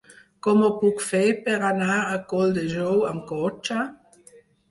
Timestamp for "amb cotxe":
3.13-3.85